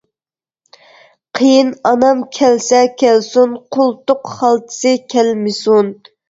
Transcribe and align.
قېيىن 1.39 1.69
ئانام 1.89 2.23
كەلسە 2.37 2.79
كەلسۇن، 3.03 3.53
قولتۇق 3.77 4.33
خالتىسى 4.39 4.95
كەلمىسۇن. 5.17 5.95